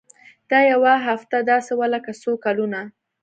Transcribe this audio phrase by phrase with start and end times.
[0.49, 2.81] دا يوه هفته داسې وه لکه څو کلونه.